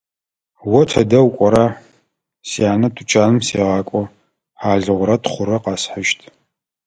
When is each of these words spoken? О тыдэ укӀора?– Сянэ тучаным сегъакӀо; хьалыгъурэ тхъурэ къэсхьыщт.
О 0.77 0.79
тыдэ 0.89 1.19
укӀора?– 1.27 1.67
Сянэ 2.49 2.87
тучаным 2.95 3.39
сегъакӀо; 3.47 4.01
хьалыгъурэ 4.59 5.15
тхъурэ 5.23 5.57
къэсхьыщт. 5.63 6.19